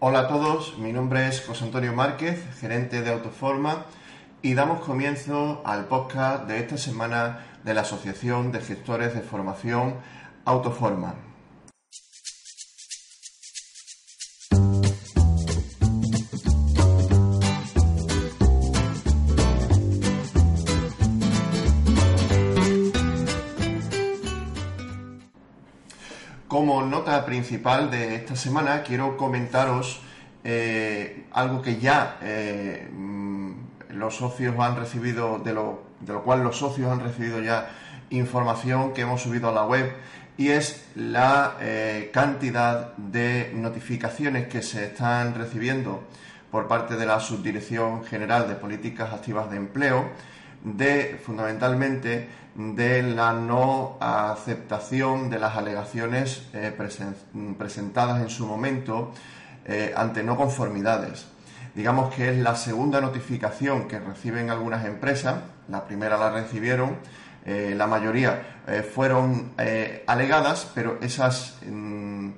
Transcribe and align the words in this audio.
Hola 0.00 0.20
a 0.20 0.28
todos, 0.28 0.78
mi 0.78 0.90
nombre 0.90 1.28
es 1.28 1.44
José 1.44 1.64
Antonio 1.64 1.92
Márquez, 1.92 2.42
gerente 2.58 3.02
de 3.02 3.12
Autoforma, 3.12 3.84
y 4.40 4.54
damos 4.54 4.80
comienzo 4.80 5.60
al 5.66 5.84
podcast 5.84 6.48
de 6.48 6.58
esta 6.58 6.78
semana 6.78 7.46
de 7.62 7.74
la 7.74 7.82
Asociación 7.82 8.50
de 8.50 8.60
Gestores 8.60 9.14
de 9.14 9.20
Formación 9.20 9.96
Autoforma. 10.46 11.14
Como 26.52 26.82
nota 26.82 27.24
principal 27.24 27.90
de 27.90 28.14
esta 28.14 28.36
semana 28.36 28.82
quiero 28.82 29.16
comentaros 29.16 30.02
eh, 30.44 31.24
algo 31.32 31.62
que 31.62 31.78
ya 31.78 32.18
eh, 32.20 32.90
los 33.88 34.16
socios 34.16 34.54
han 34.58 34.76
recibido, 34.76 35.38
de 35.38 35.54
lo, 35.54 35.84
de 36.00 36.12
lo 36.12 36.22
cual 36.22 36.44
los 36.44 36.58
socios 36.58 36.92
han 36.92 37.00
recibido 37.00 37.40
ya 37.40 37.70
información 38.10 38.92
que 38.92 39.00
hemos 39.00 39.22
subido 39.22 39.48
a 39.48 39.52
la 39.52 39.64
web 39.64 39.94
y 40.36 40.48
es 40.50 40.84
la 40.94 41.56
eh, 41.58 42.10
cantidad 42.12 42.94
de 42.98 43.50
notificaciones 43.54 44.46
que 44.48 44.60
se 44.60 44.88
están 44.88 45.34
recibiendo 45.34 46.02
por 46.50 46.68
parte 46.68 46.96
de 46.96 47.06
la 47.06 47.18
Subdirección 47.20 48.04
General 48.04 48.46
de 48.46 48.56
Políticas 48.56 49.10
Activas 49.14 49.50
de 49.50 49.56
Empleo 49.56 50.10
de 50.64 51.18
fundamentalmente 51.24 52.28
de 52.54 53.02
la 53.02 53.32
no 53.32 53.96
aceptación 54.00 55.30
de 55.30 55.38
las 55.38 55.56
alegaciones 55.56 56.46
eh, 56.52 56.72
presentadas 57.58 58.20
en 58.20 58.28
su 58.28 58.46
momento 58.46 59.12
eh, 59.64 59.92
ante 59.96 60.22
no 60.22 60.36
conformidades. 60.36 61.26
Digamos 61.74 62.14
que 62.14 62.30
es 62.30 62.36
la 62.36 62.54
segunda 62.54 63.00
notificación 63.00 63.88
que 63.88 63.98
reciben 63.98 64.50
algunas 64.50 64.84
empresas, 64.84 65.36
la 65.68 65.86
primera 65.86 66.18
la 66.18 66.30
recibieron, 66.30 66.98
eh, 67.46 67.74
la 67.76 67.86
mayoría 67.86 68.60
fueron 68.94 69.54
alegadas, 70.06 70.70
pero 70.72 70.98
esas, 71.00 71.58
mm, 71.66 72.30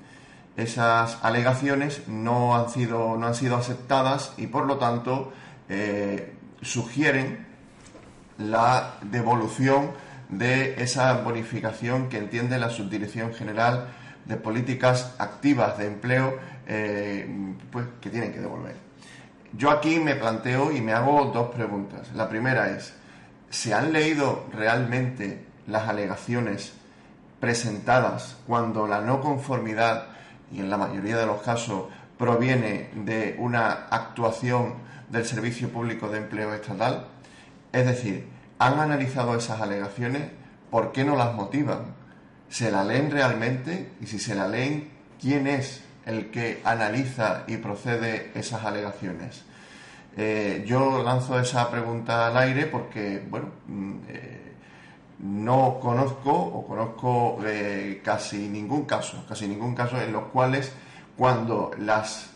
esas 0.57 1.19
alegaciones 1.23 2.09
no 2.09 2.57
han, 2.57 2.71
sido, 2.71 3.17
no 3.19 3.27
han 3.27 3.35
sido 3.35 3.57
aceptadas 3.57 4.33
y 4.39 4.47
por 4.47 4.65
lo 4.65 4.79
tanto 4.79 5.33
sugieren 6.63 7.47
la 8.39 8.95
devolución 9.03 9.91
de 10.29 10.83
esa 10.83 11.13
bonificación 11.23 12.09
que 12.09 12.19
entiende 12.19 12.59
la 12.59 12.71
Subdirección 12.71 13.35
General 13.35 13.89
de 14.25 14.37
Políticas 14.37 15.15
Activas 15.19 15.79
de 15.79 15.87
Empleo, 15.87 16.39
eh, 16.67 17.55
pues 17.71 17.87
que 18.01 18.11
tienen 18.11 18.33
que 18.33 18.41
devolver. 18.41 18.77
Yo 19.53 19.71
aquí 19.71 20.01
me 20.01 20.17
planteo 20.17 20.73
y 20.73 20.81
me 20.81 20.93
hago 20.93 21.27
dos 21.27 21.55
preguntas. 21.55 22.11
La 22.15 22.29
primera 22.29 22.71
es, 22.71 22.95
¿se 23.51 23.73
han 23.73 23.93
leído 23.93 24.47
realmente 24.53 25.45
las 25.67 25.89
alegaciones 25.89 26.73
presentadas 27.39 28.37
cuando 28.47 28.87
la 28.87 29.01
no 29.01 29.21
conformidad, 29.21 30.07
y 30.51 30.61
en 30.61 30.71
la 30.71 30.77
mayoría 30.77 31.17
de 31.17 31.27
los 31.27 31.43
casos, 31.43 31.85
proviene 32.19 32.91
de 32.95 33.37
una 33.39 33.87
actuación 33.91 34.75
del 35.09 35.25
Servicio 35.25 35.69
Público 35.69 36.09
de 36.09 36.19
Empleo 36.19 36.53
Estatal? 36.55 37.07
Es 37.73 37.87
decir, 37.87 38.34
¿han 38.59 38.81
analizado 38.81 39.37
esas 39.37 39.61
alegaciones? 39.61 40.23
¿Por 40.71 40.93
qué 40.93 41.05
no 41.05 41.17
las 41.17 41.35
motivan? 41.35 41.95
¿Se 42.49 42.71
la 42.71 42.85
leen 42.85 43.11
realmente? 43.11 43.93
Y 44.01 44.07
si 44.07 44.19
se 44.19 44.35
la 44.35 44.49
leen, 44.49 44.91
¿quién 45.21 45.47
es 45.47 45.83
el 46.07 46.31
que 46.31 46.61
analiza 46.65 47.45
y 47.47 47.57
procede 47.57 48.31
esas 48.35 48.65
alegaciones? 48.65 49.45
Eh, 50.17 50.65
yo 50.67 51.03
lanzo 51.03 51.41
esa 51.41 51.69
pregunta 51.71 52.29
al 52.29 52.37
aire 52.37 52.67
porque, 52.67 53.25
bueno, 53.29 53.49
mm, 53.67 53.95
eh, 54.09 54.53
no 55.21 55.79
conozco 55.81 56.31
o 56.33 56.67
conozco 56.67 57.39
eh, 57.45 58.01
casi 58.05 58.49
ningún 58.49 58.85
caso, 58.85 59.25
casi 59.29 59.49
ningún 59.49 59.75
caso 59.75 60.01
en 60.01 60.13
los 60.13 60.25
cuales 60.25 60.73
cuando 61.17 61.71
las, 61.79 62.33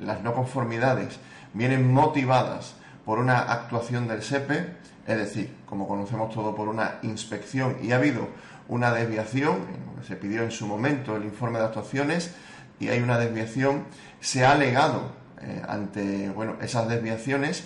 las 0.00 0.20
no 0.22 0.34
conformidades 0.34 1.20
vienen 1.52 1.92
motivadas 1.92 2.74
por 3.04 3.18
una 3.18 3.40
actuación 3.40 4.08
del 4.08 4.22
SEPE, 4.22 4.66
es 5.06 5.18
decir, 5.18 5.54
como 5.66 5.86
conocemos 5.86 6.32
todo 6.34 6.54
por 6.54 6.68
una 6.68 6.98
inspección 7.02 7.76
y 7.82 7.92
ha 7.92 7.96
habido 7.96 8.28
una 8.68 8.92
desviación, 8.92 9.58
se 10.06 10.16
pidió 10.16 10.42
en 10.42 10.50
su 10.50 10.66
momento 10.66 11.16
el 11.16 11.24
informe 11.24 11.58
de 11.58 11.66
actuaciones 11.66 12.34
y 12.80 12.88
hay 12.88 13.00
una 13.00 13.18
desviación, 13.18 13.84
se 14.20 14.44
ha 14.44 14.52
alegado 14.52 15.12
eh, 15.40 15.62
ante 15.68 16.30
bueno, 16.30 16.56
esas 16.62 16.88
desviaciones 16.88 17.64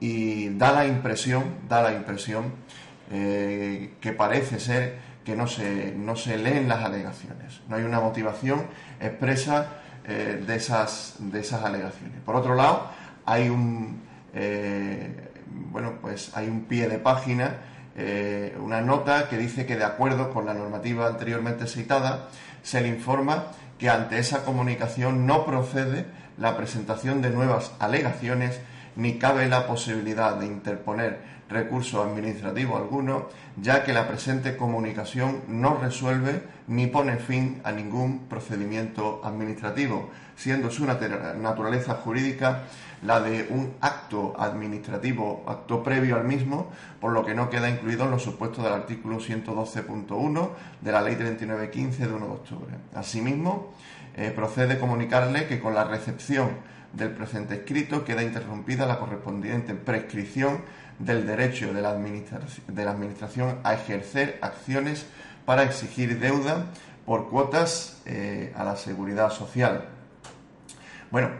y 0.00 0.50
da 0.50 0.72
la 0.72 0.86
impresión, 0.86 1.44
da 1.68 1.82
la 1.82 1.92
impresión 1.92 2.52
eh, 3.10 3.94
que 4.00 4.12
parece 4.12 4.60
ser 4.60 4.98
que 5.24 5.36
no 5.36 5.46
se, 5.46 5.92
no 5.92 6.16
se 6.16 6.38
leen 6.38 6.68
las 6.68 6.84
alegaciones, 6.84 7.60
no 7.68 7.76
hay 7.76 7.82
una 7.82 8.00
motivación 8.00 8.62
expresa 8.98 9.68
eh, 10.04 10.42
de, 10.46 10.56
esas, 10.56 11.16
de 11.18 11.40
esas 11.40 11.62
alegaciones. 11.64 12.18
Por 12.24 12.34
otro 12.34 12.54
lado, 12.54 12.90
hay 13.26 13.50
un, 13.50 14.07
eh, 14.40 15.10
bueno, 15.46 15.98
pues 16.00 16.30
hay 16.36 16.48
un 16.48 16.66
pie 16.66 16.88
de 16.88 16.98
página, 16.98 17.56
eh, 17.96 18.56
una 18.60 18.80
nota 18.80 19.28
que 19.28 19.36
dice 19.36 19.66
que 19.66 19.76
de 19.76 19.84
acuerdo 19.84 20.30
con 20.30 20.46
la 20.46 20.54
normativa 20.54 21.08
anteriormente 21.08 21.66
citada, 21.66 22.28
se 22.62 22.80
le 22.80 22.88
informa 22.88 23.46
que 23.78 23.90
ante 23.90 24.18
esa 24.18 24.44
comunicación 24.44 25.26
no 25.26 25.44
procede 25.44 26.06
la 26.38 26.56
presentación 26.56 27.20
de 27.20 27.30
nuevas 27.30 27.72
alegaciones 27.80 28.60
ni 28.94 29.18
cabe 29.18 29.48
la 29.48 29.66
posibilidad 29.66 30.36
de 30.36 30.46
interponer 30.46 31.37
recurso 31.48 32.02
administrativo 32.02 32.76
alguno, 32.76 33.28
ya 33.60 33.84
que 33.84 33.92
la 33.92 34.06
presente 34.06 34.56
comunicación 34.56 35.42
no 35.48 35.78
resuelve 35.78 36.42
ni 36.66 36.86
pone 36.86 37.16
fin 37.16 37.60
a 37.64 37.72
ningún 37.72 38.28
procedimiento 38.28 39.20
administrativo, 39.24 40.10
siendo 40.36 40.70
su 40.70 40.84
naturaleza 40.86 41.94
jurídica 41.94 42.64
la 43.02 43.20
de 43.20 43.46
un 43.50 43.74
acto 43.80 44.34
administrativo, 44.38 45.44
acto 45.46 45.82
previo 45.82 46.16
al 46.16 46.24
mismo, 46.24 46.70
por 47.00 47.12
lo 47.12 47.24
que 47.24 47.34
no 47.34 47.48
queda 47.48 47.70
incluido 47.70 48.04
en 48.04 48.10
los 48.10 48.22
supuestos 48.22 48.64
del 48.64 48.72
artículo 48.72 49.18
112.1 49.18 50.50
de 50.80 50.92
la 50.92 51.00
Ley 51.00 51.16
3915 51.16 52.06
de 52.06 52.12
1 52.12 52.26
de 52.26 52.32
octubre. 52.32 52.74
Asimismo, 52.94 53.72
eh, 54.16 54.32
procede 54.34 54.78
comunicarle 54.78 55.46
que 55.46 55.60
con 55.60 55.74
la 55.74 55.84
recepción 55.84 56.50
del 56.92 57.10
presente 57.10 57.54
escrito 57.54 58.04
queda 58.04 58.22
interrumpida 58.22 58.86
la 58.86 58.98
correspondiente 58.98 59.74
prescripción 59.74 60.62
del 60.98 61.26
derecho 61.26 61.72
de 61.72 61.82
la, 61.82 61.94
de 61.94 62.84
la 62.84 62.90
Administración 62.90 63.58
a 63.64 63.74
ejercer 63.74 64.38
acciones 64.42 65.06
para 65.44 65.62
exigir 65.62 66.18
deuda 66.18 66.66
por 67.06 67.30
cuotas 67.30 68.02
eh, 68.04 68.52
a 68.56 68.64
la 68.64 68.76
seguridad 68.76 69.30
social. 69.30 69.84
Bueno, 71.10 71.30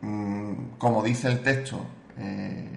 mm, 0.00 0.52
como 0.78 1.02
dice 1.02 1.28
el 1.28 1.42
texto, 1.42 1.84
eh, 2.18 2.68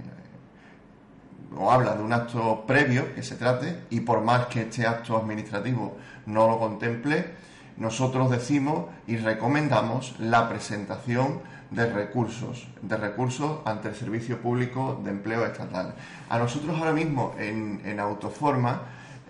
o 1.57 1.71
habla 1.71 1.95
de 1.95 2.03
un 2.03 2.11
acto 2.11 2.65
previo 2.67 3.15
que 3.15 3.23
se 3.23 3.35
trate, 3.35 3.83
y 3.89 4.01
por 4.01 4.21
más 4.21 4.47
que 4.47 4.63
este 4.63 4.85
acto 4.85 5.15
administrativo 5.15 5.97
no 6.25 6.47
lo 6.47 6.59
contemple, 6.59 7.33
nosotros 7.77 8.29
decimos 8.29 8.87
y 9.05 9.17
recomendamos 9.17 10.19
la 10.19 10.49
presentación 10.49 11.41
de 11.71 11.85
recursos, 11.91 12.67
de 12.81 12.97
recursos 12.97 13.59
ante 13.65 13.89
el 13.89 13.95
Servicio 13.95 14.41
Público 14.41 14.99
de 15.03 15.11
Empleo 15.11 15.45
Estatal. 15.45 15.95
A 16.29 16.37
nosotros 16.37 16.77
ahora 16.77 16.93
mismo 16.93 17.35
en, 17.37 17.99
Autoforma, 17.99 18.81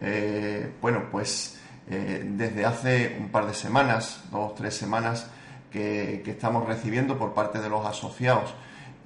eh, 0.02 0.74
bueno, 0.82 1.06
pues 1.12 1.60
eh, 1.90 2.24
desde 2.28 2.66
hace 2.66 3.18
un 3.20 3.30
par 3.30 3.48
de 3.48 3.54
semanas, 3.54 4.24
dos, 4.32 4.56
tres 4.56 4.76
semanas, 4.76 5.28
que, 5.72 6.24
estamos 6.26 6.66
recibiendo 6.68 7.18
por 7.18 7.34
parte 7.34 7.60
de 7.60 7.70
los 7.70 7.86
asociados 7.86 8.54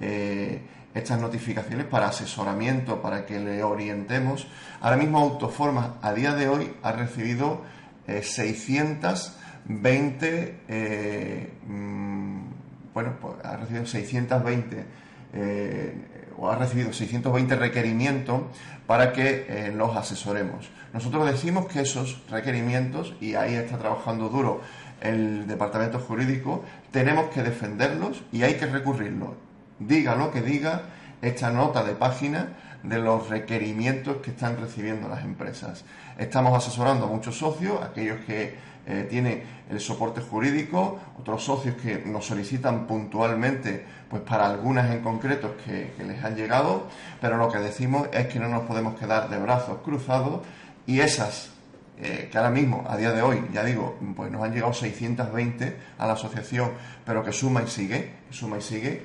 eh, 0.00 0.62
estas 0.94 1.20
notificaciones 1.20 1.86
para 1.86 2.08
asesoramiento, 2.08 3.00
para 3.00 3.24
que 3.24 3.40
le 3.40 3.62
orientemos. 3.64 4.46
Ahora 4.80 4.96
mismo 4.96 5.18
Autoforma, 5.18 5.96
a 6.02 6.12
día 6.12 6.34
de 6.34 6.48
hoy, 6.48 6.74
ha 6.82 6.92
recibido 6.92 7.62
600 8.06 9.38
20, 9.64 10.58
mm, 11.66 12.61
bueno, 12.94 13.14
pues 13.20 13.34
ha 13.44 13.56
recibido 13.56 13.86
620 13.86 14.84
o 16.38 16.50
ha 16.50 16.56
recibido 16.56 16.92
620 16.92 17.56
requerimientos 17.56 18.42
para 18.86 19.12
que 19.12 19.72
los 19.74 19.96
asesoremos. 19.96 20.70
Nosotros 20.92 21.30
decimos 21.30 21.66
que 21.66 21.80
esos 21.80 22.22
requerimientos, 22.30 23.14
y 23.20 23.34
ahí 23.34 23.54
está 23.54 23.78
trabajando 23.78 24.28
duro 24.28 24.60
el 25.00 25.46
departamento 25.46 25.98
jurídico, 25.98 26.64
tenemos 26.90 27.30
que 27.30 27.42
defenderlos 27.42 28.22
y 28.30 28.42
hay 28.42 28.54
que 28.54 28.66
recurrirlos. 28.66 29.30
Diga 29.78 30.14
lo 30.14 30.30
que 30.30 30.42
diga 30.42 30.82
esta 31.22 31.50
nota 31.50 31.82
de 31.82 31.94
página 31.94 32.50
de 32.82 32.98
los 32.98 33.28
requerimientos 33.28 34.16
que 34.18 34.30
están 34.30 34.58
recibiendo 34.58 35.08
las 35.08 35.24
empresas. 35.24 35.84
Estamos 36.18 36.56
asesorando 36.56 37.06
a 37.06 37.08
muchos 37.08 37.38
socios, 37.38 37.80
aquellos 37.82 38.20
que 38.26 38.54
eh, 38.84 39.06
tienen 39.08 39.42
el 39.70 39.80
soporte 39.80 40.20
jurídico, 40.20 40.98
otros 41.18 41.44
socios 41.44 41.76
que 41.76 42.02
nos 42.04 42.26
solicitan 42.26 42.86
puntualmente 42.86 43.84
pues 44.10 44.22
para 44.22 44.46
algunas 44.46 44.90
en 44.90 45.02
concreto 45.02 45.56
que, 45.64 45.92
les 46.04 46.22
han 46.24 46.34
llegado, 46.34 46.88
pero 47.20 47.36
lo 47.36 47.48
que 47.48 47.58
decimos 47.58 48.08
es 48.12 48.26
que 48.26 48.40
no 48.40 48.48
nos 48.48 48.62
podemos 48.64 48.98
quedar 48.98 49.30
de 49.30 49.38
brazos 49.38 49.78
cruzados 49.84 50.40
y 50.86 51.00
esas 51.00 51.50
eh, 51.98 52.28
que 52.30 52.36
ahora 52.36 52.50
mismo, 52.50 52.84
a 52.88 52.96
día 52.96 53.12
de 53.12 53.22
hoy, 53.22 53.46
ya 53.52 53.62
digo, 53.62 53.96
pues 54.16 54.30
nos 54.32 54.42
han 54.42 54.52
llegado 54.52 54.72
620 54.72 55.76
a 55.98 56.06
la 56.06 56.14
asociación, 56.14 56.72
pero 57.06 57.22
que 57.22 57.32
suma 57.32 57.62
y 57.62 57.68
sigue, 57.68 58.10
suma 58.30 58.58
y 58.58 58.62
sigue, 58.62 59.02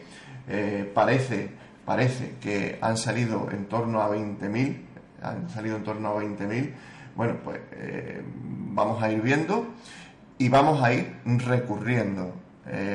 eh, 0.47 0.91
parece, 0.94 1.51
parece 1.88 2.36
que 2.42 2.78
han 2.81 2.98
salido 2.98 3.48
en 3.50 3.66
torno 3.68 4.01
a 4.01 4.10
20.000, 4.10 4.78
han 5.24 5.50
salido 5.50 5.78
en 5.78 5.84
torno 5.86 6.10
a 6.10 6.22
20.000, 6.22 6.74
bueno, 7.16 7.38
pues 7.42 7.62
eh, 7.72 8.22
vamos 8.25 9.01
a 9.01 9.10
ir 9.10 9.22
viendo 9.22 9.68
y 10.38 10.50
vamos 10.50 10.84
a 10.84 10.92
ir 10.92 11.16
recurriendo. 11.24 12.34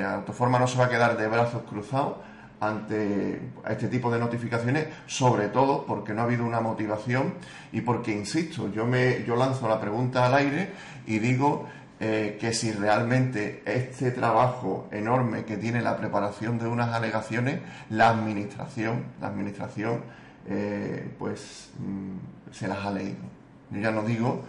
Autoforma 0.06 0.59
no 0.59 0.67
se 0.67 0.77
va 0.77 0.85
a 0.85 0.89
quedar 0.91 1.17
de 1.17 1.27
brazos 1.27 1.62
cruzados 1.62 2.17
ante 2.61 3.41
este 3.67 3.89
tipo 3.89 4.12
de 4.12 4.19
notificaciones, 4.19 4.89
sobre 5.06 5.49
todo 5.49 5.87
porque 5.87 6.12
no 6.12 6.21
ha 6.21 6.25
habido 6.25 6.45
una 6.45 6.61
motivación 6.61 7.33
y 7.73 7.81
porque, 7.81 8.12
insisto, 8.12 8.71
yo, 8.71 8.85
me, 8.85 9.25
yo 9.25 9.37
lanzo 9.37 9.67
la 9.69 9.81
pregunta 9.81 10.27
al 10.27 10.35
aire 10.35 10.71
y 11.06 11.19
digo 11.19 11.67
eh, 12.04 12.37
que 12.40 12.52
si 12.52 12.72
realmente 12.72 13.62
este 13.64 14.10
trabajo 14.10 14.88
enorme 14.90 15.44
que 15.44 15.56
tiene 15.56 15.81
la 15.81 15.96
preparación 15.96 16.58
de 16.58 16.66
unas 16.66 16.93
alegaciones, 16.93 17.60
la 17.90 18.08
administración, 18.08 19.04
la 19.20 19.28
administración, 19.28 20.00
eh, 20.49 21.14
pues 21.16 21.70
mm, 21.78 22.52
se 22.52 22.66
las 22.66 22.84
ha 22.84 22.90
leído. 22.90 23.22
Yo 23.70 23.81
ya 23.81 23.93
no 23.93 24.02
digo 24.02 24.43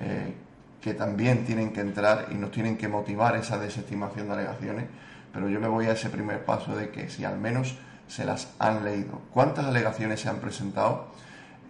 eh, 0.00 0.34
que 0.80 0.94
también 0.94 1.44
tienen 1.44 1.72
que 1.72 1.80
entrar 1.80 2.28
y 2.30 2.34
nos 2.34 2.52
tienen 2.52 2.76
que 2.76 2.86
motivar 2.86 3.34
esa 3.34 3.58
desestimación 3.58 4.28
de 4.28 4.34
alegaciones, 4.34 4.84
pero 5.32 5.48
yo 5.48 5.58
me 5.58 5.66
voy 5.66 5.86
a 5.86 5.94
ese 5.94 6.10
primer 6.10 6.44
paso 6.44 6.76
de 6.76 6.90
que 6.90 7.08
si 7.08 7.24
al 7.24 7.38
menos 7.38 7.76
se 8.06 8.24
las 8.24 8.52
han 8.60 8.84
leído. 8.84 9.20
¿Cuántas 9.34 9.66
alegaciones 9.66 10.20
se 10.20 10.28
han 10.28 10.36
presentado? 10.36 11.08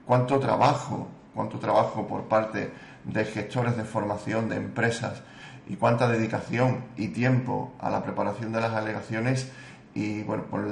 ¿Cuánto 0.04 0.38
trabajo, 0.38 1.08
cuánto 1.34 1.58
trabajo 1.58 2.06
por 2.06 2.24
parte 2.24 2.89
de 3.04 3.24
gestores 3.24 3.76
de 3.76 3.84
formación 3.84 4.48
de 4.48 4.56
empresas 4.56 5.22
y 5.68 5.76
cuánta 5.76 6.08
dedicación 6.08 6.84
y 6.96 7.08
tiempo 7.08 7.72
a 7.78 7.90
la 7.90 8.02
preparación 8.02 8.52
de 8.52 8.60
las 8.60 8.72
alegaciones? 8.72 9.50
Y 9.94 10.22
bueno, 10.22 10.44
pues 10.50 10.64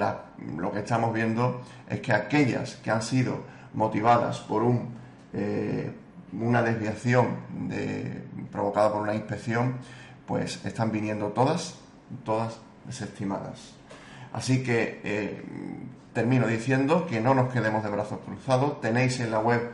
lo 0.57 0.73
que 0.73 0.79
estamos 0.81 1.13
viendo 1.13 1.61
es 1.89 2.01
que 2.01 2.13
aquellas 2.13 2.77
que 2.77 2.91
han 2.91 3.03
sido 3.03 3.43
motivadas 3.75 4.41
por 4.41 4.63
un, 4.63 4.91
eh, 5.33 5.93
una 6.33 6.63
desviación 6.63 7.37
provocada 8.51 8.93
por 8.93 9.03
una 9.03 9.15
inspección, 9.15 9.77
pues 10.27 10.65
están 10.65 10.93
viniendo 10.93 11.29
todas, 11.29 11.77
todas 12.25 12.61
desestimadas. 12.87 13.75
Así 14.33 14.63
que 14.63 15.01
eh, 15.05 15.43
termino 16.13 16.47
diciendo 16.47 17.07
que 17.07 17.21
no 17.21 17.35
nos 17.35 17.53
quedemos 17.53 17.83
de 17.83 17.91
brazos 17.91 18.19
cruzados. 18.25 18.81
Tenéis 18.81 19.21
en 19.21 19.31
la 19.31 19.41
web, 19.41 19.73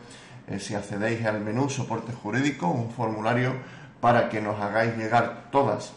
eh, 0.49 0.59
si 0.59 0.75
accedéis 0.75 1.25
al 1.27 1.41
menú 1.41 1.69
soporte 1.69 2.13
jurídico, 2.13 2.69
un 2.69 2.91
formulario 2.91 3.53
para 4.01 4.29
que 4.29 4.41
nos 4.41 4.61
hagáis 4.61 4.97
llegar 4.97 5.51
todas 5.51 5.93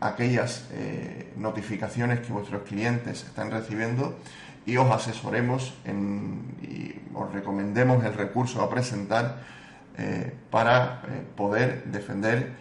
aquellas 0.00 0.66
eh, 0.72 1.32
notificaciones 1.36 2.20
que 2.20 2.32
vuestros 2.32 2.62
clientes 2.62 3.24
están 3.24 3.50
recibiendo 3.50 4.18
y 4.66 4.76
os 4.76 4.90
asesoremos 4.90 5.74
y 6.62 6.94
os 7.14 7.32
recomendemos 7.32 8.04
el 8.04 8.14
recurso 8.14 8.60
a 8.60 8.68
presentar 8.68 9.38
para 10.50 11.02
poder 11.36 11.84
defender 11.84 12.52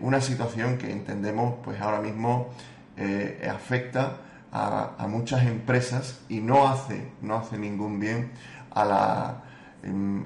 una 0.00 0.20
situación 0.20 0.78
que 0.78 0.90
entendemos 0.90 1.56
pues 1.62 1.80
ahora 1.80 2.00
mismo 2.00 2.50
eh, 2.96 3.48
afecta 3.50 4.18
a, 4.52 5.06
muchas 5.08 5.46
empresas 5.46 6.20
y 6.28 6.40
no 6.40 6.68
hace, 6.68 7.08
no 7.22 7.36
hace 7.36 7.56
ningún 7.56 7.98
bien 7.98 8.32
a 8.74 8.84
la 8.84 9.42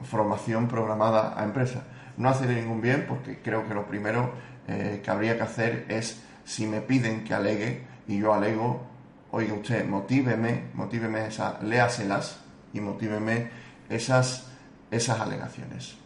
formación 0.05 0.69
programada 0.69 1.39
a 1.41 1.45
empresas. 1.45 1.83
No 2.17 2.29
hace 2.29 2.47
ningún 2.47 2.81
bien 2.81 3.07
porque 3.09 3.39
creo 3.39 3.67
que 3.67 3.75
lo 3.75 3.87
primero 3.87 4.33
eh, 4.69 5.01
que 5.03 5.11
habría 5.11 5.37
que 5.37 5.43
hacer 5.43 5.87
es, 5.89 6.23
si 6.45 6.67
me 6.67 6.81
piden 6.81 7.25
que 7.25 7.35
alegue 7.35 7.83
y 8.09 8.19
yo 8.19 8.33
alego, 8.33 8.87
oiga 9.31 9.55
usted, 9.55 9.87
motíveme, 9.87 10.65
motíveme 10.75 11.27
esas, 11.27 11.63
léaselas 11.63 12.41
y 12.73 12.81
motíveme 12.81 13.51
esas, 13.89 14.49
esas 14.91 15.21
alegaciones. 15.21 15.97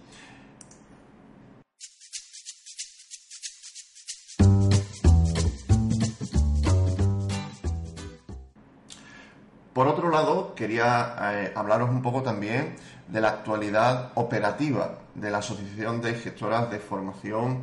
Por 9.80 9.88
otro 9.88 10.10
lado, 10.10 10.54
quería 10.54 11.16
eh, 11.32 11.52
hablaros 11.54 11.88
un 11.88 12.02
poco 12.02 12.22
también 12.22 12.74
de 13.08 13.18
la 13.18 13.30
actualidad 13.30 14.12
operativa 14.14 14.98
de 15.14 15.30
la 15.30 15.38
Asociación 15.38 16.02
de 16.02 16.16
Gestoras 16.16 16.70
de 16.70 16.78
Formación 16.78 17.62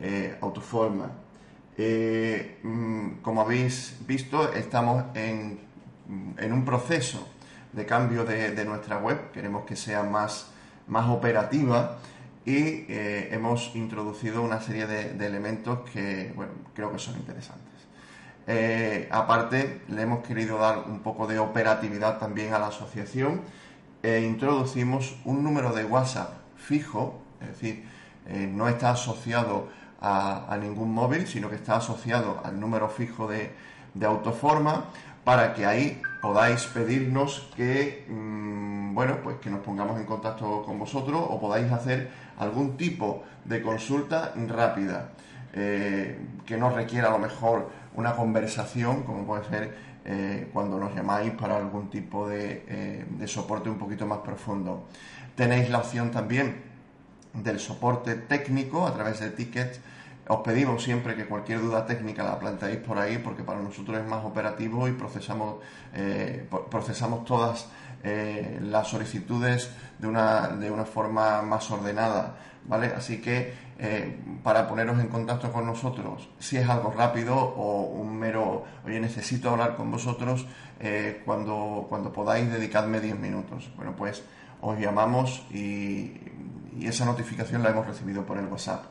eh, 0.00 0.36
Autoforma. 0.40 1.12
Eh, 1.78 2.58
mm, 2.64 3.20
como 3.22 3.42
habéis 3.42 3.96
visto, 4.08 4.52
estamos 4.52 5.04
en, 5.14 5.60
un 6.08 6.64
proceso 6.64 7.28
de 7.72 7.86
cambio 7.86 8.24
de, 8.24 8.64
nuestra 8.64 8.98
web, 8.98 9.30
queremos 9.30 9.64
que 9.64 9.76
sea 9.76 10.02
más, 10.02 10.50
más 10.88 11.08
operativa 11.10 11.98
y 12.44 12.86
hemos 12.88 13.70
introducido 13.76 14.42
una 14.42 14.60
serie 14.60 14.88
de, 14.88 15.14
de 15.14 15.26
elementos 15.26 15.88
que 15.92 16.32
bueno, 16.34 16.54
creo 16.74 16.90
que 16.90 16.98
son 16.98 17.14
interesantes. 17.18 17.61
Eh, 18.46 19.08
aparte, 19.10 19.82
le 19.88 20.02
hemos 20.02 20.26
querido 20.26 20.58
dar 20.58 20.78
un 20.88 21.00
poco 21.00 21.26
de 21.26 21.38
operatividad 21.38 22.18
también 22.18 22.52
a 22.54 22.58
la 22.58 22.68
asociación 22.68 23.42
e 24.02 24.20
introducimos 24.20 25.16
un 25.24 25.44
número 25.44 25.72
de 25.72 25.84
WhatsApp 25.84 26.32
fijo, 26.56 27.20
es 27.40 27.48
decir, 27.48 27.84
eh, 28.26 28.48
no 28.52 28.68
está 28.68 28.90
asociado 28.90 29.68
a, 30.00 30.58
ningún 30.60 30.92
móvil, 30.92 31.28
sino 31.28 31.48
que 31.48 31.54
está 31.54 31.76
asociado 31.76 32.40
al 32.44 32.58
número 32.58 32.88
fijo 32.88 33.28
de, 33.28 33.52
autoforma 34.04 34.86
para 35.22 35.54
que 35.54 35.64
ahí 35.66 36.02
podáis 36.20 36.64
pedirnos 36.66 37.48
que, 37.54 38.04
mm, 38.08 38.94
bueno, 38.94 39.18
pues 39.22 39.36
que 39.36 39.50
nos 39.50 39.60
pongamos 39.60 40.00
en 40.00 40.06
contacto 40.06 40.64
con 40.64 40.78
vosotros 40.78 41.24
o 41.28 41.40
podáis 41.40 41.70
hacer 41.70 42.10
algún 42.38 42.76
tipo 42.76 43.22
de 43.44 43.62
consulta 43.62 44.32
rápida 44.48 45.10
eh, 45.54 46.18
que 46.46 46.56
no 46.56 46.70
requiera 46.70 47.08
a 47.08 47.12
lo 47.12 47.18
mejor 47.18 47.70
una 47.94 48.16
conversación, 48.16 49.02
como 49.02 49.24
puede 49.24 49.44
ser 49.44 49.92
eh, 50.04 50.48
cuando 50.52 50.78
nos 50.78 50.94
llamáis 50.94 51.32
para 51.32 51.56
algún 51.56 51.88
tipo 51.88 52.30
eh, 52.30 53.04
de, 53.08 53.28
soporte 53.28 53.70
un 53.70 53.78
poquito 53.78 54.06
más 54.06 54.18
profundo. 54.18 54.88
Tenéis 55.36 55.70
la 55.70 55.78
opción 55.78 56.10
también 56.10 56.62
del 57.32 57.60
soporte 57.60 58.16
técnico 58.16 58.86
a 58.86 58.92
través 58.92 59.20
de 59.20 59.30
tickets. 59.30 59.80
Os 60.28 60.40
pedimos 60.40 60.82
siempre 60.82 61.14
que 61.14 61.26
cualquier 61.26 61.60
duda 61.60 61.86
técnica 61.86 62.24
la 62.24 62.38
planteéis 62.38 62.78
por 62.78 62.98
ahí 62.98 63.18
porque 63.18 63.42
para 63.42 63.60
nosotros 63.60 63.98
es 63.98 64.06
más 64.06 64.24
operativo 64.24 64.88
y 64.88 64.92
procesamos, 64.92 65.56
eh, 65.94 66.48
procesamos 66.70 67.24
todas 67.24 67.68
las 68.04 68.88
solicitudes 68.88 69.70
de 69.98 70.06
una, 70.08 70.48
de 70.48 70.70
una 70.70 70.84
forma 70.84 71.42
más 71.42 71.70
ordenada. 71.70 72.36
¿vale? 72.64 72.92
Así 72.96 73.20
que 73.20 73.54
eh, 73.78 74.20
para 74.42 74.68
poneros 74.68 74.98
en 75.00 75.08
contacto 75.08 75.52
con 75.52 75.66
nosotros, 75.66 76.28
si 76.38 76.56
es 76.56 76.68
algo 76.68 76.92
rápido 76.96 77.36
o 77.36 77.82
un 77.82 78.16
mero, 78.18 78.64
oye, 78.84 79.00
necesito 79.00 79.50
hablar 79.50 79.76
con 79.76 79.90
vosotros, 79.90 80.46
eh, 80.80 81.22
cuando, 81.24 81.86
cuando 81.88 82.12
podáis 82.12 82.50
dedicadme 82.50 83.00
10 83.00 83.18
minutos. 83.18 83.70
Bueno, 83.76 83.94
pues 83.96 84.22
os 84.60 84.78
llamamos 84.78 85.44
y, 85.50 86.20
esa 86.80 87.04
notificación 87.04 87.62
la 87.62 87.70
hemos 87.70 87.86
recibido 87.86 88.24
por 88.24 88.38
el 88.38 88.46
WhatsApp. 88.46 88.84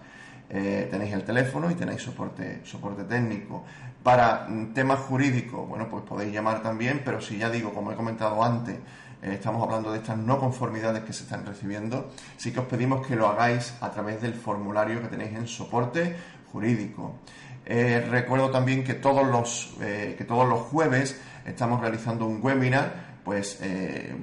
Eh, 0.53 0.89
tenéis 0.91 1.13
el 1.13 1.24
teléfono 1.24 1.72
y 1.72 1.75
tenéis 1.75 2.01
soporte, 2.01 2.60
soporte 2.65 3.05
técnico. 3.05 3.63
Para 4.03 4.48
temas 4.74 5.00
jurídicos, 5.00 5.65
bueno, 5.67 5.88
pues 5.89 6.03
podéis 6.03 6.34
llamar 6.34 6.62
también, 6.62 7.01
pero 7.05 7.22
si 7.22 7.38
ya 7.38 7.50
digo, 7.50 7.74
como 7.74 7.93
he 7.93 7.96
comentado 7.96 8.43
antes, 8.43 8.75
eh, 8.75 9.34
estamos 9.34 9.63
hablando 9.63 9.93
de 9.93 10.00
estas 10.00 10.17
no 10.17 10.39
conformidades 10.39 11.03
que 11.03 11.13
se 11.13 11.24
están 11.24 11.46
recibiendo, 11.46 12.12
sí 12.36 12.51
que 12.51 12.60
os 12.60 12.65
pedimos 12.65 13.08
que 13.08 13.15
lo 13.15 13.27
hagáis 13.29 13.74
a 13.79 13.91
través 13.91 14.22
del 14.22 14.34
formulario 14.34 15.01
que 15.01 15.08
tenéis 15.08 15.38
en 15.38 15.48
soporte 15.48 16.17
jurídico. 16.51 17.15
Eh, 17.65 18.05
recuerdo 18.10 18.51
también 18.51 18.84
que 18.84 18.96
todos 18.96 19.25
los, 19.25 19.77
que 19.79 20.25
todos 20.27 20.50
los 20.50 20.60
jueves 20.62 21.22
estamos 21.46 21.79
realizando 21.79 22.25
un 22.25 22.43
webinar 22.43 23.12
pues, 23.24 23.60
eh, 23.62 24.15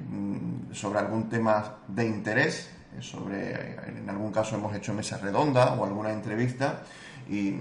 sobre 0.73 0.99
algún 0.99 1.29
tema 1.29 1.77
de 1.87 2.05
interés, 2.05 2.69
sobre, 2.99 3.75
en 3.87 4.09
algún 4.09 4.31
caso 4.31 4.55
hemos 4.55 4.75
hecho 4.75 4.93
mesa 4.93 5.17
redonda 5.17 5.73
o 5.73 5.85
alguna 5.85 6.11
entrevista 6.11 6.81
y 7.29 7.51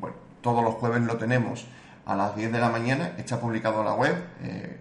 bueno, 0.00 0.16
todos 0.40 0.62
los 0.62 0.74
jueves 0.74 1.02
lo 1.02 1.16
tenemos 1.16 1.66
a 2.06 2.14
las 2.14 2.36
10 2.36 2.52
de 2.52 2.58
la 2.58 2.68
mañana, 2.68 3.14
está 3.16 3.40
publicado 3.40 3.80
en 3.80 3.86
la 3.86 3.94
web, 3.94 4.14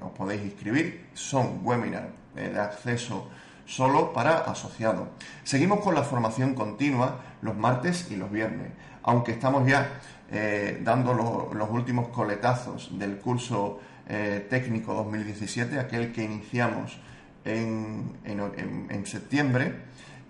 os 0.01 0.11
podéis 0.11 0.43
inscribir, 0.43 1.07
son 1.13 1.61
webinars 1.63 2.09
de 2.35 2.59
acceso 2.59 3.29
solo 3.65 4.13
para 4.13 4.39
asociados. 4.39 5.07
Seguimos 5.43 5.79
con 5.81 5.95
la 5.95 6.03
formación 6.03 6.53
continua 6.53 7.19
los 7.41 7.55
martes 7.55 8.11
y 8.11 8.15
los 8.15 8.31
viernes, 8.31 8.71
aunque 9.03 9.31
estamos 9.31 9.67
ya 9.67 9.89
eh, 10.31 10.79
dando 10.83 11.13
los 11.13 11.69
últimos 11.69 12.09
coletazos 12.09 12.97
del 12.97 13.17
curso 13.17 13.79
eh, 14.07 14.45
técnico 14.49 14.93
2017, 14.93 15.79
aquel 15.79 16.11
que 16.11 16.23
iniciamos 16.23 16.99
en, 17.45 19.05
septiembre, 19.05 19.73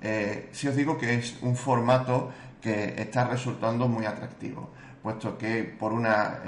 eh, 0.02 0.50
si 0.52 0.68
os 0.68 0.76
digo 0.76 0.98
que 0.98 1.16
es 1.16 1.38
un 1.42 1.56
formato 1.56 2.32
que 2.62 2.96
está 3.02 3.28
resultando 3.28 3.88
muy 3.88 4.06
atractivo, 4.06 4.70
puesto 5.02 5.38
que 5.38 5.64
por 5.64 5.92
una 5.92 6.40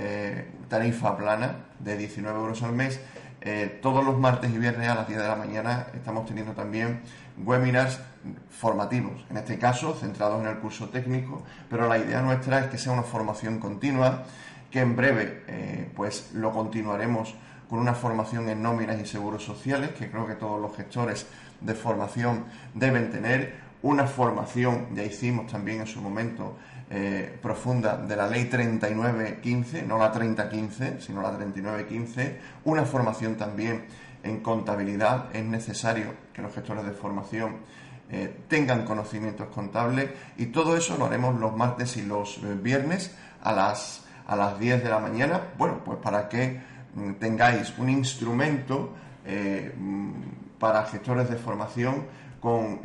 tarifa 0.69 1.17
plana 1.17 1.65
de 1.79 1.97
19 1.97 2.39
euros 2.39 2.63
al 2.63 2.71
mes, 2.71 3.01
todos 3.81 4.03
los 4.03 4.17
martes 4.17 4.49
y 4.49 4.57
viernes 4.57 4.87
a 4.87 4.95
las 4.95 5.07
10 5.07 5.19
de 5.19 5.27
la 5.27 5.35
mañana 5.35 5.87
estamos 5.93 6.25
teniendo 6.25 6.53
también 6.53 7.01
webinars 7.43 7.99
formativos, 8.49 9.25
en 9.29 9.37
este 9.37 9.57
caso 9.59 9.93
centrados 9.93 10.41
en 10.41 10.47
el 10.47 10.57
curso 10.57 10.89
técnico, 10.89 11.43
pero 11.69 11.87
la 11.87 11.97
idea 11.97 12.21
nuestra 12.21 12.59
es 12.59 12.67
que 12.67 12.77
sea 12.77 12.93
una 12.93 13.03
formación 13.03 13.59
continua, 13.59 14.23
que 14.71 14.79
en 14.81 14.95
breve 14.95 15.43
eh, 15.47 15.91
pues 15.95 16.31
lo 16.33 16.51
continuaremos 16.51 17.35
con 17.69 17.79
una 17.79 17.93
formación 17.93 18.49
en 18.49 18.61
nóminas 18.61 18.99
y 18.99 19.05
seguros 19.05 19.43
sociales, 19.43 19.91
que 19.91 20.09
creo 20.09 20.27
que 20.27 20.35
todos 20.35 20.61
los 20.61 20.75
gestores 20.75 21.27
de 21.61 21.73
formación 21.73 22.45
deben 22.73 23.11
tener, 23.11 23.65
una 23.81 24.07
formación, 24.07 24.87
ya 24.95 25.03
hicimos 25.03 25.51
también 25.51 25.81
en 25.81 25.87
su 25.87 26.01
momento, 26.01 26.57
eh, 26.89 27.37
profunda 27.41 27.97
de 27.97 28.15
la 28.15 28.27
ley 28.27 28.45
3915, 28.45 29.83
no 29.83 29.97
la 29.97 30.11
3015, 30.11 31.01
sino 31.01 31.21
la 31.21 31.31
3915, 31.31 32.39
una 32.65 32.83
formación 32.83 33.35
también 33.35 33.85
en 34.23 34.39
contabilidad, 34.41 35.35
es 35.35 35.45
necesario 35.45 36.13
que 36.33 36.41
los 36.41 36.53
gestores 36.53 36.85
de 36.85 36.91
formación 36.91 37.57
eh, 38.09 38.41
tengan 38.47 38.85
conocimientos 38.85 39.47
contables 39.47 40.09
y 40.37 40.47
todo 40.47 40.77
eso 40.77 40.95
lo 40.97 41.05
haremos 41.05 41.39
los 41.39 41.55
martes 41.55 41.97
y 41.97 42.03
los 42.03 42.37
eh, 42.37 42.55
viernes 42.61 43.15
a 43.41 43.51
las, 43.51 44.03
a 44.27 44.35
las 44.35 44.59
10 44.59 44.83
de 44.83 44.89
la 44.89 44.99
mañana, 44.99 45.41
bueno, 45.57 45.81
pues 45.83 45.97
para 45.99 46.29
que 46.29 46.59
tengáis 47.19 47.73
un 47.77 47.89
instrumento 47.89 48.93
eh, 49.25 49.73
mm, 49.77 50.57
para 50.59 50.85
gestores 50.85 51.29
de 51.29 51.35
formación 51.35 52.25
con 52.39 52.81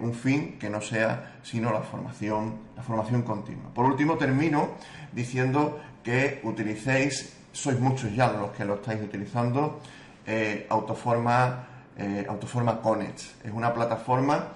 un 0.00 0.12
fin 0.12 0.58
que 0.58 0.68
no 0.68 0.80
sea 0.80 1.38
sino 1.44 1.72
la 1.72 1.82
formación, 1.82 2.56
la 2.76 2.82
formación 2.82 3.22
continua. 3.22 3.70
Por 3.72 3.84
último, 3.84 4.16
termino 4.16 4.70
diciendo 5.12 5.78
que 6.02 6.40
utilicéis, 6.42 7.32
sois 7.52 7.78
muchos 7.78 8.12
ya 8.14 8.28
los 8.32 8.50
que 8.50 8.64
lo 8.64 8.74
estáis 8.74 9.00
utilizando, 9.02 9.80
eh, 10.26 10.66
Autoforma, 10.68 11.66
eh, 11.96 12.26
Autoforma 12.28 12.80
Connect. 12.80 13.44
Es 13.44 13.52
una 13.52 13.72
plataforma 13.72 14.48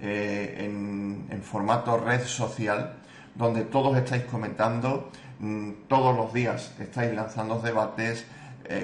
eh, 0.00 0.56
en, 0.58 1.42
formato 1.42 1.96
red 1.96 2.22
social 2.24 2.96
donde 3.34 3.64
todos 3.64 3.96
estáis 3.96 4.24
comentando, 4.24 5.10
mm, 5.38 5.70
todos 5.88 6.16
los 6.16 6.32
días 6.32 6.74
estáis 6.80 7.14
lanzando 7.14 7.60
debates, 7.60 8.24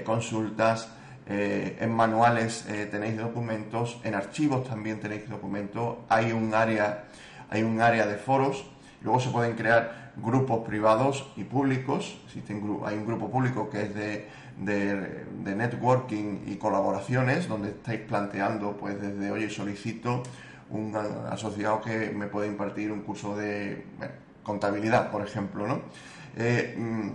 consultas, 0.05 0.89
en 1.27 1.91
manuales 1.95 2.67
tenéis 2.91 3.17
documentos, 3.17 4.01
en 4.05 4.15
archivos 4.15 4.69
también 4.69 5.01
tenéis 5.01 5.29
documentos, 5.29 5.99
hay 6.09 6.33
un 6.33 6.55
área, 6.55 7.05
hay 7.49 7.63
un 7.63 7.81
área 7.81 8.07
de 8.07 8.17
foros, 8.17 8.67
luego 9.03 9.21
se 9.21 9.31
pueden 9.31 9.55
crear 9.55 10.13
grupos 10.17 10.67
privados 10.67 11.31
y 11.37 11.45
públicos, 11.45 12.19
hay 12.85 12.97
un 12.97 13.07
grupo 13.07 13.31
público 13.31 13.71
que 13.71 13.83
es 13.83 13.95
de 13.95 14.29
de, 14.59 15.55
networking 15.55 16.43
y 16.47 16.57
colaboraciones, 16.57 17.49
donde 17.49 17.71
estáis 17.71 18.01
planteando, 18.01 18.77
pues 18.77 19.01
desde, 19.01 19.31
oye, 19.31 19.51
solicito 19.51 20.23
un 20.71 20.97
asociado 21.31 21.81
que 21.81 22.11
me 22.11 22.27
pueda 22.27 22.47
impartir 22.47 22.91
un 22.91 23.03
curso 23.03 23.37
de 23.37 23.85
contabilidad, 24.43 25.11
por 25.11 25.23
ejemplo, 25.23 25.67
¿no? 25.67 25.83
Eh, 26.37 26.75
mm, 26.79 27.09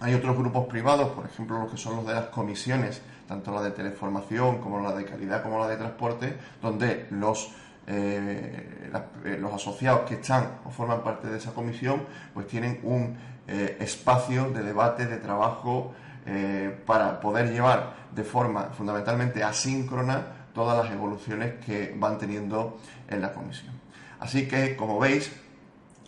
hay 0.00 0.14
otros 0.14 0.36
grupos 0.36 0.66
privados, 0.66 1.08
por 1.10 1.26
ejemplo, 1.26 1.58
los 1.58 1.70
que 1.70 1.76
son 1.76 1.96
los 1.96 2.06
de 2.06 2.14
las 2.14 2.26
comisiones, 2.26 3.00
tanto 3.26 3.52
la 3.52 3.62
de 3.62 3.70
teleformación 3.70 4.58
como 4.58 4.80
la 4.80 4.94
de 4.94 5.04
calidad 5.04 5.42
como 5.42 5.58
la 5.58 5.68
de 5.68 5.76
transporte, 5.76 6.36
donde 6.60 7.06
los 7.10 7.50
eh, 7.86 8.90
eh, 9.24 9.38
los 9.38 9.52
asociados 9.52 10.08
que 10.08 10.14
están 10.14 10.58
o 10.64 10.70
forman 10.70 11.02
parte 11.02 11.28
de 11.28 11.36
esa 11.36 11.52
comisión, 11.52 12.02
pues 12.32 12.46
tienen 12.46 12.80
un 12.82 13.34
espacio 13.46 14.48
de 14.52 14.62
debate, 14.62 15.04
de 15.04 15.18
trabajo 15.18 15.92
eh, 16.26 16.74
para 16.86 17.20
poder 17.20 17.52
llevar 17.52 18.08
de 18.14 18.24
forma 18.24 18.70
fundamentalmente 18.72 19.44
asíncrona 19.44 20.48
todas 20.54 20.82
las 20.82 20.94
evoluciones 20.94 21.62
que 21.62 21.94
van 21.98 22.16
teniendo 22.16 22.78
en 23.08 23.20
la 23.20 23.30
comisión. 23.30 23.74
Así 24.20 24.48
que, 24.48 24.74
como 24.74 24.98
veis, 24.98 25.30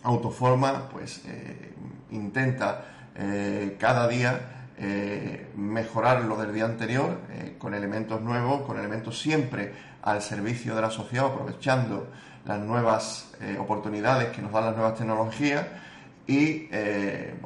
Autoforma 0.01 0.89
pues 0.89 1.21
eh, 1.25 1.73
intenta 2.11 2.96
eh, 3.17 3.75
cada 3.79 4.07
día 4.07 4.53
mejorar 5.55 6.25
lo 6.25 6.37
del 6.37 6.53
día 6.53 6.65
anterior 6.65 7.17
con 7.57 7.73
elementos 7.73 8.21
nuevos, 8.21 8.61
con 8.61 8.77
elementos 8.77 9.19
siempre 9.19 9.73
al 10.03 10.21
servicio 10.21 10.75
del 10.75 10.85
asociado, 10.85 11.29
aprovechando 11.29 12.09
las 12.45 12.59
nuevas 12.59 13.31
oportunidades 13.57 14.27
que 14.27 14.43
nos 14.43 14.51
dan 14.51 14.65
las 14.65 14.75
nuevas 14.75 14.95
tecnologías 14.95 15.65
y 16.27 16.69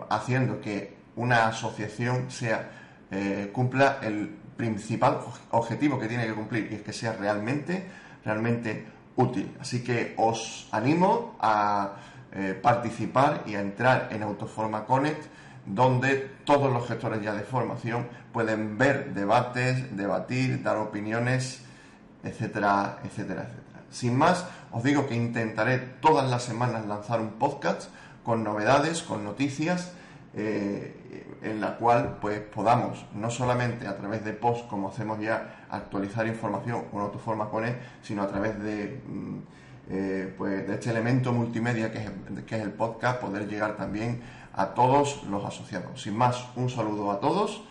haciendo 0.10 0.60
que 0.60 0.94
una 1.16 1.48
asociación 1.48 2.30
sea 2.30 2.70
eh, 3.12 3.50
cumpla 3.52 4.00
el 4.02 4.30
principal 4.56 5.20
objetivo 5.52 6.00
que 6.00 6.08
tiene 6.08 6.26
que 6.26 6.34
cumplir 6.34 6.70
y 6.72 6.76
es 6.76 6.82
que 6.82 6.94
sea 6.94 7.14
realmente 7.14 7.84
realmente 8.24 8.86
útil. 9.18 9.52
Así 9.60 9.84
que 9.84 10.14
os 10.18 10.70
animo 10.72 11.36
a 11.42 11.96
eh, 12.32 12.58
participar 12.62 13.44
y 13.46 13.56
a 13.56 13.62
entrar 13.62 14.10
en 14.12 14.24
Autoforma 14.24 14.86
Connect 14.86 15.26
donde 15.66 16.32
todos 16.46 16.72
los 16.72 16.88
gestores 16.88 17.22
ya 17.22 17.34
de 17.34 17.44
formación 17.44 18.08
pueden 18.32 18.78
ver 18.78 19.14
debates, 19.14 19.96
debatir, 19.96 20.64
dar 20.64 20.78
opiniones, 20.78 21.62
etcétera, 22.24 23.00
etcétera, 23.04 23.44
etcétera. 23.44 23.84
Sin 23.90 24.18
más, 24.18 24.46
os 24.72 24.84
digo 24.84 25.08
que 25.08 25.16
intentaré 25.16 25.78
todas 25.78 26.30
las 26.30 26.44
semanas 26.44 26.86
lanzar 26.86 27.20
un 27.20 27.32
podcast 27.34 27.90
con 28.24 28.44
novedades, 28.44 29.02
con 29.04 29.24
noticias 29.24 29.94
eh, 30.34 30.96
en 31.42 31.60
la 31.60 31.76
cual 31.76 32.18
pues 32.22 32.40
podamos 32.40 33.06
no 33.16 33.30
solamente 33.30 33.86
a 33.86 33.98
través 33.98 34.24
de 34.24 34.32
post 34.32 34.66
como 34.70 34.88
hacemos 34.88 35.20
ya 35.20 35.66
actualizar 35.70 36.26
información 36.26 36.86
con 36.86 37.02
autoforma 37.02 37.50
con 37.50 37.66
él, 37.66 37.76
sino 38.02 38.22
a 38.22 38.28
través 38.28 38.58
de 38.64 39.02
mm, 39.06 39.38
eh, 39.90 40.34
pues 40.38 40.66
de 40.66 40.76
este 40.76 40.90
elemento 40.92 41.34
multimedia 41.34 41.92
que 41.92 41.98
es, 41.98 42.12
que 42.46 42.56
es 42.56 42.62
el 42.62 42.72
podcast 42.72 43.20
poder 43.20 43.46
llegar 43.46 43.76
también 43.76 44.22
a 44.54 44.68
todos 44.68 45.24
los 45.24 45.44
asociados. 45.46 46.02
Sin 46.02 46.18
más, 46.18 46.46
un 46.56 46.70
saludo 46.70 47.12
a 47.12 47.20
todos 47.20 47.62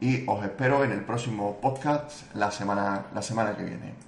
y 0.00 0.28
os 0.28 0.44
espero 0.44 0.84
en 0.84 0.92
el 0.92 1.04
próximo 1.04 1.58
podcast 1.60 2.34
la 2.34 2.50
semana, 2.50 3.06
la 3.14 3.22
semana 3.22 3.56
que 3.56 3.64
viene. 3.64 4.07